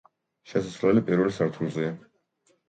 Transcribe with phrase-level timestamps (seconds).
[0.53, 1.93] შესასვლელი პირველ სართულზეა.